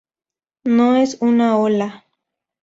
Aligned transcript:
No 0.63 0.95
es 0.95 1.19
una 1.21 1.59
ola. 1.59 2.07